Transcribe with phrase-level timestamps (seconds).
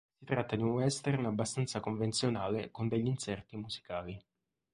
[0.17, 4.19] Si tratta di un western abbastanza convenzionale con degli inserti musicali.